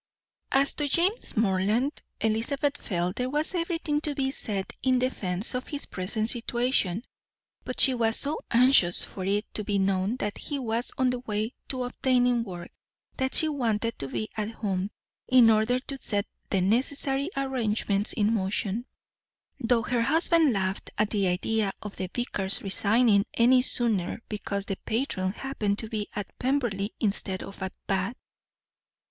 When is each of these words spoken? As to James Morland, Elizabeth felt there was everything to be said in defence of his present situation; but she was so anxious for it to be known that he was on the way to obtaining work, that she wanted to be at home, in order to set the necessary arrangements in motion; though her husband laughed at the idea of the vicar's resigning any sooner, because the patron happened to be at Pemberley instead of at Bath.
As 0.51 0.73
to 0.73 0.87
James 0.87 1.37
Morland, 1.37 2.01
Elizabeth 2.21 2.75
felt 2.77 3.17
there 3.17 3.29
was 3.29 3.53
everything 3.53 4.01
to 4.01 4.15
be 4.15 4.31
said 4.31 4.65
in 4.81 4.97
defence 4.97 5.53
of 5.53 5.67
his 5.67 5.85
present 5.85 6.31
situation; 6.31 7.05
but 7.65 7.79
she 7.79 7.93
was 7.93 8.17
so 8.17 8.39
anxious 8.49 9.03
for 9.03 9.23
it 9.25 9.45
to 9.53 9.63
be 9.63 9.77
known 9.77 10.15
that 10.15 10.39
he 10.39 10.57
was 10.57 10.91
on 10.97 11.11
the 11.11 11.19
way 11.19 11.53
to 11.67 11.83
obtaining 11.83 12.43
work, 12.43 12.71
that 13.17 13.35
she 13.35 13.47
wanted 13.47 13.99
to 13.99 14.07
be 14.07 14.27
at 14.35 14.49
home, 14.49 14.89
in 15.27 15.51
order 15.51 15.77
to 15.77 15.97
set 16.01 16.25
the 16.49 16.61
necessary 16.61 17.29
arrangements 17.37 18.11
in 18.11 18.33
motion; 18.33 18.87
though 19.59 19.83
her 19.83 20.01
husband 20.01 20.51
laughed 20.51 20.89
at 20.97 21.11
the 21.11 21.27
idea 21.27 21.71
of 21.83 21.95
the 21.97 22.09
vicar's 22.15 22.63
resigning 22.63 23.23
any 23.35 23.61
sooner, 23.61 24.19
because 24.29 24.65
the 24.65 24.77
patron 24.77 25.31
happened 25.31 25.77
to 25.77 25.87
be 25.87 26.07
at 26.15 26.25
Pemberley 26.39 26.91
instead 26.99 27.43
of 27.43 27.61
at 27.61 27.73
Bath. 27.85 28.15